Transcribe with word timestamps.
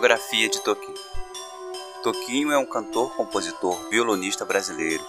de 0.00 0.62
Toquinho. 0.62 0.94
Toquinho 2.02 2.50
é 2.50 2.56
um 2.56 2.64
cantor, 2.64 3.14
compositor, 3.14 3.78
violonista 3.90 4.46
brasileiro. 4.46 5.04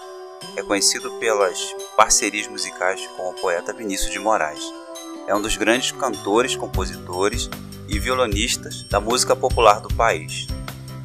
É 0.54 0.62
conhecido 0.62 1.10
pelas 1.12 1.74
parcerias 1.96 2.46
musicais 2.46 3.00
com 3.16 3.30
o 3.30 3.32
poeta 3.32 3.72
Vinícius 3.72 4.12
de 4.12 4.18
Moraes. 4.18 4.62
É 5.26 5.34
um 5.34 5.40
dos 5.40 5.56
grandes 5.56 5.92
cantores, 5.92 6.54
compositores 6.54 7.48
e 7.88 7.98
violonistas 7.98 8.82
da 8.82 9.00
música 9.00 9.34
popular 9.34 9.80
do 9.80 9.88
país. 9.94 10.46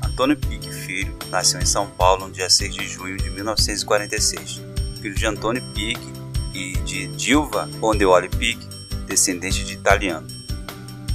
Antônio 0.03 0.35
Pique 0.35 0.69
Filho 0.69 1.17
nasceu 1.29 1.61
em 1.61 1.65
São 1.65 1.89
Paulo 1.89 2.27
no 2.27 2.33
dia 2.33 2.49
6 2.49 2.75
de 2.75 2.85
junho 2.89 3.15
de 3.15 3.29
1946. 3.29 4.61
Filho 5.01 5.15
de 5.15 5.25
Antônio 5.25 5.63
Pique 5.73 6.11
e 6.53 6.73
de 6.79 7.07
Dilva 7.07 7.69
Pondeoli 7.79 8.27
Pique, 8.27 8.67
descendente 9.05 9.63
de 9.63 9.73
italiano. 9.73 10.27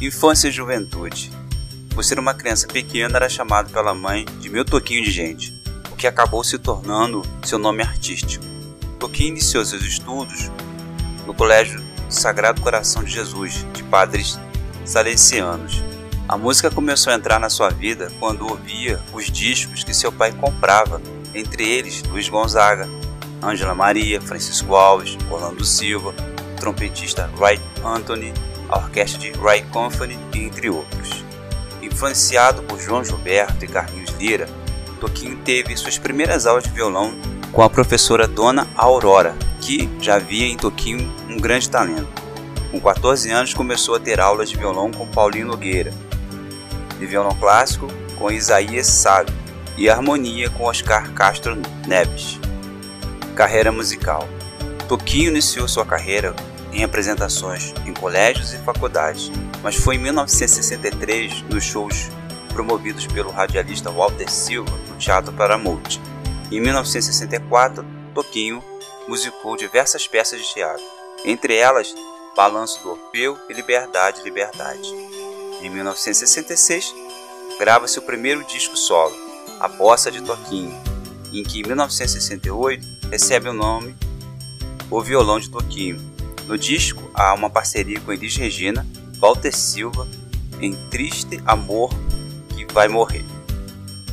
Infância 0.00 0.48
e 0.48 0.50
juventude. 0.50 1.41
Por 1.95 2.02
ser 2.02 2.19
uma 2.19 2.32
criança 2.32 2.66
pequena, 2.66 3.16
era 3.16 3.28
chamado 3.28 3.70
pela 3.70 3.95
mãe 3.95 4.24
de 4.41 4.48
Meu 4.48 4.64
Toquinho 4.64 5.05
de 5.05 5.10
Gente, 5.10 5.55
o 5.91 5.96
que 5.96 6.06
acabou 6.06 6.42
se 6.42 6.59
tornando 6.59 7.23
seu 7.45 7.59
nome 7.59 7.83
artístico. 7.83 8.45
Toquinho 8.98 9.30
iniciou 9.30 9.62
seus 9.64 9.83
estudos 9.83 10.50
no 11.27 11.34
Colégio 11.34 11.83
Sagrado 12.09 12.62
Coração 12.62 13.05
de 13.05 13.12
Jesus, 13.12 13.66
de 13.74 13.83
padres 13.83 14.38
salesianos. 14.86 15.83
A 16.27 16.36
música 16.36 16.70
começou 16.70 17.12
a 17.12 17.16
entrar 17.16 17.38
na 17.38 17.50
sua 17.50 17.69
vida 17.69 18.11
quando 18.19 18.48
ouvia 18.48 18.98
os 19.12 19.30
discos 19.30 19.84
que 19.84 19.92
seu 19.92 20.11
pai 20.11 20.33
comprava, 20.33 21.00
entre 21.34 21.69
eles 21.69 22.02
Luiz 22.05 22.28
Gonzaga, 22.28 22.89
Ângela 23.42 23.74
Maria, 23.74 24.20
Francisco 24.20 24.74
Alves, 24.74 25.19
Orlando 25.30 25.64
Silva, 25.64 26.14
o 26.55 26.56
trompetista 26.61 27.30
Wright 27.39 27.62
Anthony, 27.84 28.33
a 28.70 28.78
orquestra 28.78 29.19
de 29.20 29.33
Wright 29.39 29.67
Company, 29.69 30.19
entre 30.33 30.70
outros. 30.70 31.22
Influenciado 31.83 32.62
por 32.62 32.78
João 32.78 33.05
Gilberto 33.05 33.64
e 33.64 33.69
Carlinhos 33.69 34.11
Lira, 34.19 34.48
Toquinho 35.00 35.36
teve 35.38 35.77
suas 35.77 35.98
primeiras 35.98 36.47
aulas 36.47 36.62
de 36.62 36.70
violão 36.70 37.12
com 37.50 37.61
a 37.61 37.69
professora 37.69 38.28
Dona 38.28 38.69
Aurora, 38.77 39.36
que 39.61 39.91
já 40.00 40.19
via 40.19 40.47
em 40.47 40.56
Toquinho 40.56 41.12
um 41.28 41.36
grande 41.36 41.69
talento. 41.69 42.22
Com 42.70 42.80
14 42.80 43.28
anos 43.30 43.52
começou 43.52 43.97
a 43.97 44.00
ter 44.00 44.20
aulas 44.20 44.48
de 44.48 44.56
violão 44.56 44.92
com 44.92 45.06
Paulinho 45.06 45.48
Nogueira, 45.48 45.92
de 46.98 47.05
violão 47.05 47.34
clássico 47.34 47.89
com 48.17 48.30
Isaías 48.30 48.86
Sábio 48.86 49.34
e 49.77 49.91
harmonia 49.91 50.48
com 50.50 50.64
Oscar 50.64 51.12
Castro 51.12 51.61
Neves. 51.86 52.39
Carreira 53.34 53.72
musical. 53.72 54.28
Toquinho 54.86 55.30
iniciou 55.30 55.67
sua 55.67 55.84
carreira 55.84 56.33
em 56.72 56.84
apresentações 56.84 57.74
em 57.84 57.92
colégios 57.92 58.55
e 58.55 58.58
faculdades, 58.58 59.33
mas 59.62 59.77
foi 59.77 59.96
em 59.96 59.98
1963 59.98 61.42
nos 61.42 61.64
shows 61.64 62.10
promovidos 62.52 63.06
pelo 63.06 63.30
radialista 63.30 63.91
Walter 63.91 64.30
Silva 64.30 64.77
no 64.88 64.96
Teatro 64.96 65.32
Paramount. 65.32 65.98
Em 66.50 66.60
1964, 66.60 67.84
Toquinho 68.14 68.62
musicou 69.08 69.56
diversas 69.56 70.06
peças 70.06 70.40
de 70.40 70.52
teatro, 70.52 70.84
entre 71.24 71.56
elas 71.56 71.94
Balanço 72.36 72.83
do 72.83 72.90
Orfeu 72.90 73.38
e 73.48 73.52
Liberdade, 73.52 74.22
Liberdade. 74.22 74.88
Em 75.62 75.70
1966, 75.70 76.94
grava 77.58 77.86
seu 77.86 78.02
primeiro 78.02 78.44
disco 78.44 78.77
solo, 78.77 79.14
A 79.60 79.68
Bossa 79.68 80.10
de 80.10 80.20
Toquinho, 80.22 80.74
em 81.33 81.42
que 81.42 81.60
em 81.60 81.62
1968 81.62 83.08
recebe 83.10 83.48
o 83.48 83.52
nome 83.52 83.94
O 84.90 85.00
Violão 85.00 85.38
de 85.38 85.50
Toquinho. 85.50 86.00
No 86.46 86.58
disco 86.58 87.11
há 87.14 87.33
uma 87.34 87.48
parceria 87.48 88.01
com 88.01 88.12
Elis 88.12 88.36
Regina, 88.36 88.86
Walter 89.22 89.52
Silva, 89.52 90.08
em 90.60 90.74
Triste 90.90 91.40
Amor 91.46 91.90
que 92.48 92.66
Vai 92.74 92.88
Morrer. 92.88 93.24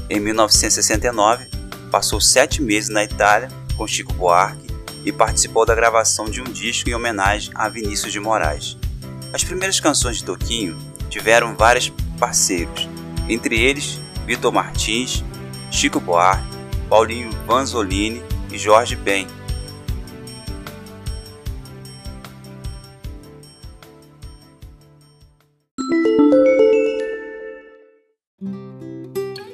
Em 0.08 0.20
1969, 0.20 1.48
passou 1.90 2.22
sete 2.22 2.62
meses 2.62 2.92
na 2.92 3.04
Itália 3.04 3.50
com 3.76 3.88
Chico 3.88 4.14
Buarque 4.14 4.68
e 5.04 5.12
participou 5.12 5.66
da 5.66 5.74
gravação 5.74 6.26
de 6.26 6.42
um 6.42 6.44
disco 6.44 6.88
em 6.92 6.94
homenagem 6.94 7.52
a 7.56 7.68
Vinícius 7.68 8.14
de 8.14 8.20
Moraes. 8.20 8.78
As 9.34 9.44
primeiras 9.44 9.80
canções 9.80 10.18
de 10.18 10.26
Toquinho 10.26 10.78
tiveram 11.10 11.56
vários 11.56 11.92
parceiros, 12.20 12.88
entre 13.28 13.60
eles 13.60 14.00
Vitor 14.28 14.52
Martins, 14.52 15.24
Chico 15.72 16.00
Buarque, 16.00 16.46
Paulinho 16.88 17.32
Vanzolini 17.48 18.22
e 18.52 18.60
Jorge 18.60 18.96
Ben. 18.96 19.26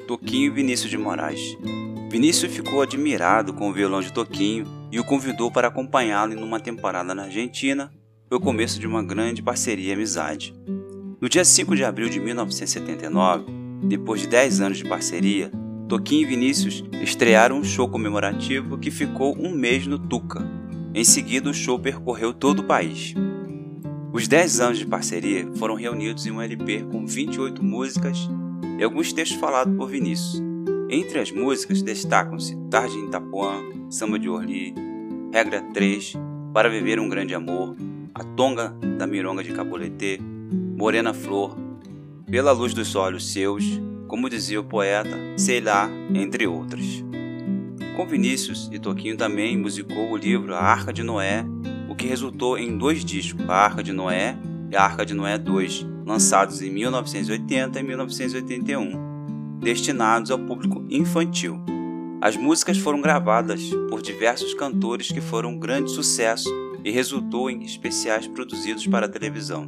Toquinho 0.08 0.46
e 0.46 0.50
Vinícius 0.50 0.92
de 0.92 0.98
Moraes. 0.98 1.58
Vinícius 2.12 2.54
ficou 2.54 2.82
admirado 2.82 3.54
com 3.54 3.70
o 3.70 3.74
violão 3.74 4.02
de 4.02 4.14
Toquinho 4.14 4.66
e 4.92 5.00
o 5.00 5.04
convidou 5.04 5.52
para 5.52 5.68
acompanhá-lo 5.68 6.34
em 6.34 6.44
uma 6.44 6.60
temporada 6.60 7.16
na 7.16 7.24
Argentina. 7.24 7.92
Foi 8.30 8.38
o 8.38 8.42
começo 8.42 8.80
de 8.80 8.86
uma 8.86 9.04
grande 9.04 9.42
parceria 9.42 9.90
e 9.90 9.94
amizade. 9.94 10.54
No 11.20 11.28
dia 11.28 11.44
5 11.44 11.76
de 11.76 11.84
abril 11.84 12.08
de 12.08 12.20
1979, 12.20 13.46
depois 13.84 14.22
de 14.22 14.28
10 14.28 14.62
anos 14.62 14.78
de 14.78 14.86
parceria, 14.86 15.52
Toquinho 15.90 16.22
e 16.22 16.26
Vinícius 16.26 16.84
estrearam 17.02 17.58
um 17.58 17.64
show 17.64 17.90
comemorativo 17.90 18.78
que 18.78 18.92
ficou 18.92 19.36
um 19.38 19.52
mês 19.52 19.88
no 19.88 19.98
Tuca. 19.98 20.48
Em 20.94 21.04
seguida, 21.04 21.50
o 21.50 21.54
show 21.54 21.80
percorreu 21.80 22.32
todo 22.32 22.60
o 22.60 22.64
país. 22.64 23.16
Os 24.14 24.28
10 24.28 24.60
anos 24.60 24.78
de 24.78 24.86
parceria 24.86 25.50
foram 25.56 25.74
reunidos 25.74 26.26
em 26.28 26.32
um 26.32 26.42
LP 26.42 26.84
com 26.92 27.06
28 27.06 27.64
músicas 27.64 28.30
e 28.78 28.84
alguns 28.84 29.14
textos 29.14 29.40
falados 29.40 29.76
por 29.76 29.90
Vinícius. 29.90 30.42
Entre 30.90 31.20
as 31.20 31.32
músicas 31.32 31.82
destacam-se 31.82 32.56
Tarde 32.70 32.96
em 32.96 33.08
Itapuã, 33.08 33.64
Samba 33.90 34.20
de 34.20 34.30
Orly, 34.30 34.74
Regra 35.34 35.62
3, 35.74 36.14
Para 36.54 36.70
Viver 36.70 37.00
um 37.00 37.10
Grande 37.10 37.34
Amor, 37.34 37.76
A 38.14 38.24
Tonga 38.24 38.76
da 38.98 39.08
Mironga 39.08 39.44
de 39.44 39.52
Caboletê, 39.52 40.20
Morena 40.78 41.14
Flor, 41.14 41.58
Pela 42.30 42.52
Luz 42.52 42.74
dos 42.74 42.96
Olhos 42.96 43.32
Seus, 43.32 43.64
como 44.08 44.30
dizia 44.30 44.60
o 44.60 44.64
poeta, 44.64 45.18
Sei 45.38 45.60
Lá, 45.60 45.90
entre 46.14 46.46
outras. 46.48 47.04
Com 47.96 48.06
Vinícius 48.06 48.70
e 48.72 48.78
Toquinho 48.78 49.18
também 49.18 49.58
musicou 49.58 50.12
o 50.12 50.18
livro 50.18 50.54
A 50.54 50.60
Arca 50.60 50.92
de 50.92 51.02
Noé, 51.02 51.46
o 51.90 51.96
que 51.96 52.08
resultou 52.08 52.58
em 52.58 52.78
dois 52.78 53.04
discos, 53.06 53.50
A 53.50 53.56
Arca 53.56 53.82
de 53.82 53.94
Noé 53.94 54.38
e 54.70 54.76
A 54.76 54.84
Arca 54.84 55.06
de 55.06 55.14
Noé 55.14 55.38
2, 55.38 55.95
lançados 56.06 56.62
em 56.62 56.72
1980 56.72 57.80
e 57.80 57.84
1981 57.84 59.16
destinados 59.60 60.30
ao 60.30 60.38
público 60.38 60.86
infantil. 60.90 61.60
As 62.22 62.38
músicas 62.38 62.78
foram 62.78 63.02
gravadas 63.02 63.70
por 63.90 64.02
diversos 64.02 64.54
cantores 64.54 65.12
que 65.12 65.20
foram 65.20 65.50
um 65.50 65.60
grande 65.60 65.92
sucesso 65.92 66.50
e 66.84 66.92
resultou 66.92 67.50
em 67.50 67.64
especiais 67.64 68.28
produzidos 68.28 68.86
para 68.86 69.08
a 69.08 69.10
televisão. 69.10 69.68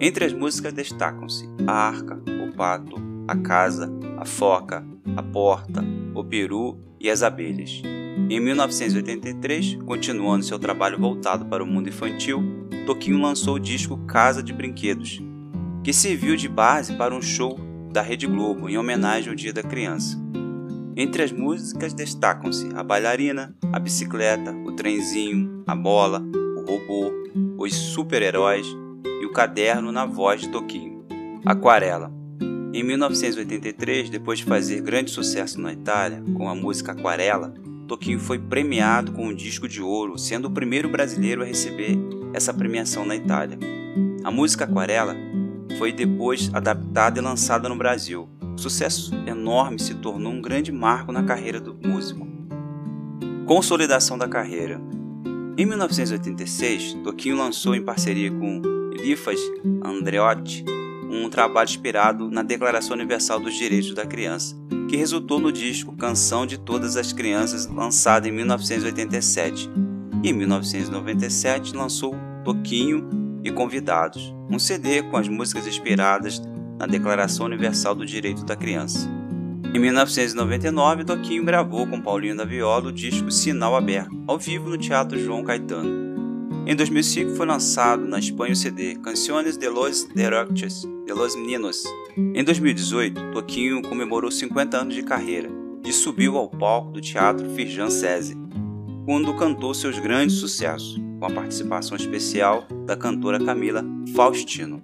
Entre 0.00 0.24
as 0.24 0.32
músicas 0.32 0.72
destacam-se 0.72 1.48
A 1.66 1.72
Arca, 1.72 2.20
O 2.44 2.52
Pato, 2.56 2.96
A 3.28 3.36
Casa, 3.36 3.88
A 4.18 4.24
Foca, 4.24 4.84
A 5.16 5.22
Porta, 5.22 5.84
O 6.14 6.24
Peru 6.24 6.78
e 6.98 7.08
As 7.08 7.22
Abelhas. 7.22 7.82
Em 8.28 8.40
1983, 8.40 9.78
continuando 9.86 10.44
seu 10.44 10.58
trabalho 10.58 10.98
voltado 10.98 11.44
para 11.46 11.62
o 11.62 11.66
mundo 11.66 11.88
infantil, 11.88 12.42
Toquinho 12.84 13.20
lançou 13.20 13.54
o 13.54 13.60
disco 13.60 13.96
Casa 14.06 14.42
de 14.42 14.52
Brinquedos, 14.52 15.20
que 15.82 15.92
serviu 15.92 16.36
de 16.36 16.48
base 16.48 16.94
para 16.94 17.14
um 17.14 17.22
show 17.22 17.58
da 17.90 18.02
Rede 18.02 18.26
Globo 18.26 18.68
em 18.68 18.76
homenagem 18.76 19.30
ao 19.30 19.34
Dia 19.34 19.52
da 19.52 19.62
Criança. 19.62 20.18
Entre 20.96 21.22
as 21.22 21.32
músicas 21.32 21.94
destacam-se 21.94 22.68
a 22.74 22.82
bailarina, 22.82 23.54
a 23.72 23.78
bicicleta, 23.78 24.52
o 24.52 24.72
trenzinho, 24.72 25.64
a 25.66 25.74
bola, 25.74 26.20
o 26.20 26.60
robô, 26.60 27.12
os 27.56 27.74
super-heróis 27.74 28.66
e 29.20 29.24
o 29.24 29.32
caderno 29.32 29.90
na 29.90 30.04
voz 30.04 30.42
de 30.42 30.48
Toquinho. 30.48 31.04
Aquarela. 31.44 32.12
Em 32.72 32.84
1983, 32.84 34.10
depois 34.10 34.38
de 34.38 34.44
fazer 34.44 34.82
grande 34.82 35.10
sucesso 35.10 35.60
na 35.60 35.72
Itália 35.72 36.22
com 36.34 36.48
a 36.48 36.54
música 36.54 36.92
Aquarela, 36.92 37.54
Toquinho 37.88 38.20
foi 38.20 38.38
premiado 38.38 39.10
com 39.12 39.26
um 39.26 39.34
disco 39.34 39.66
de 39.66 39.82
ouro, 39.82 40.16
sendo 40.18 40.46
o 40.46 40.50
primeiro 40.50 40.88
brasileiro 40.88 41.42
a 41.42 41.46
receber 41.46 41.98
essa 42.32 42.54
premiação 42.54 43.04
na 43.04 43.16
Itália. 43.16 43.58
A 44.22 44.30
música 44.30 44.64
Aquarela 44.64 45.16
foi 45.80 45.94
depois 45.94 46.50
adaptada 46.52 47.18
e 47.18 47.22
lançada 47.22 47.66
no 47.66 47.74
Brasil. 47.74 48.28
O 48.54 48.58
sucesso 48.60 49.14
enorme 49.26 49.80
se 49.80 49.94
tornou 49.94 50.30
um 50.30 50.42
grande 50.42 50.70
marco 50.70 51.10
na 51.10 51.22
carreira 51.22 51.58
do 51.58 51.74
músico. 51.74 52.28
Consolidação 53.46 54.18
da 54.18 54.28
carreira. 54.28 54.78
Em 55.56 55.64
1986, 55.64 56.98
Toquinho 57.02 57.38
lançou 57.38 57.74
em 57.74 57.82
parceria 57.82 58.30
com 58.30 58.60
Elifas 58.92 59.40
Andreotti 59.82 60.66
um 61.10 61.30
trabalho 61.30 61.70
inspirado 61.70 62.30
na 62.30 62.42
Declaração 62.42 62.94
Universal 62.94 63.40
dos 63.40 63.54
Direitos 63.54 63.94
da 63.94 64.04
Criança, 64.04 64.54
que 64.86 64.98
resultou 64.98 65.40
no 65.40 65.50
disco 65.50 65.96
Canção 65.96 66.44
de 66.44 66.58
Todas 66.58 66.98
as 66.98 67.10
Crianças, 67.10 67.66
lançado 67.66 68.26
em 68.26 68.32
1987. 68.32 69.70
E 70.22 70.28
em 70.28 70.32
1997 70.34 71.74
lançou 71.74 72.14
Toquinho 72.44 73.08
e 73.42 73.50
Convidados, 73.50 74.34
um 74.50 74.58
CD 74.58 75.02
com 75.04 75.16
as 75.16 75.28
músicas 75.28 75.66
inspiradas 75.66 76.42
na 76.78 76.86
Declaração 76.86 77.46
Universal 77.46 77.94
do 77.94 78.04
Direito 78.04 78.44
da 78.44 78.56
Criança. 78.56 79.08
Em 79.72 79.78
1999, 79.78 81.04
Toquinho 81.04 81.44
gravou 81.44 81.86
com 81.86 82.00
Paulinho 82.00 82.36
da 82.36 82.44
Viola 82.44 82.88
o 82.88 82.92
disco 82.92 83.30
Sinal 83.30 83.76
Aberto, 83.76 84.10
ao 84.26 84.36
vivo 84.38 84.68
no 84.68 84.76
Teatro 84.76 85.16
João 85.18 85.44
Caetano. 85.44 86.10
Em 86.66 86.74
2005 86.74 87.36
foi 87.36 87.46
lançado 87.46 88.04
na 88.06 88.18
Espanha 88.18 88.52
o 88.52 88.56
CD 88.56 88.96
Canciones 88.96 89.56
de 89.56 89.68
los 89.68 90.04
Derechos 90.14 90.82
de 91.06 91.12
los 91.12 91.36
Meninos. 91.36 91.84
Em 92.16 92.42
2018, 92.42 93.30
Toquinho 93.32 93.82
comemorou 93.82 94.30
50 94.30 94.76
anos 94.76 94.94
de 94.94 95.02
carreira 95.02 95.48
e 95.84 95.92
subiu 95.92 96.36
ao 96.36 96.48
palco 96.48 96.90
do 96.90 97.00
Teatro 97.00 97.48
Firjan 97.50 97.90
Sese, 97.90 98.36
quando 99.04 99.36
cantou 99.36 99.72
seus 99.72 99.98
grandes 99.98 100.36
sucessos, 100.36 101.00
com 101.20 101.26
a 101.26 101.30
participação 101.30 101.96
especial 101.96 102.66
da 102.86 102.96
cantora 102.96 103.38
Camila 103.38 103.84
Faustino. 104.16 104.82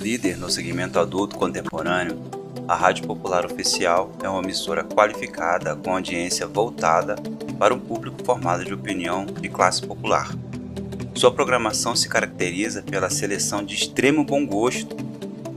Líder 0.00 0.36
no 0.36 0.50
segmento 0.50 0.98
adulto 0.98 1.36
contemporâneo, 1.36 2.20
a 2.66 2.74
Rádio 2.74 3.06
Popular 3.06 3.46
Oficial 3.46 4.10
é 4.22 4.28
uma 4.28 4.42
emissora 4.42 4.82
qualificada 4.82 5.76
com 5.76 5.94
audiência 5.94 6.46
voltada 6.46 7.14
para 7.58 7.72
um 7.72 7.78
público 7.78 8.22
formado 8.24 8.64
de 8.64 8.74
opinião 8.74 9.24
de 9.24 9.48
classe 9.48 9.86
popular. 9.86 10.28
Sua 11.14 11.32
programação 11.32 11.94
se 11.94 12.08
caracteriza 12.08 12.82
pela 12.82 13.08
seleção 13.08 13.64
de 13.64 13.76
extremo 13.76 14.24
bom 14.24 14.44
gosto, 14.44 14.96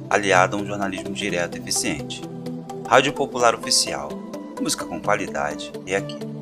aliada 0.09 0.55
a 0.55 0.59
um 0.59 0.65
jornalismo 0.65 1.11
direto 1.11 1.57
e 1.57 1.59
eficiente. 1.59 2.21
Rádio 2.87 3.11
Popular 3.11 3.53
Oficial, 3.53 4.09
música 4.61 4.85
com 4.85 4.97
qualidade 5.01 5.73
é 5.85 5.97
aqui. 5.97 6.36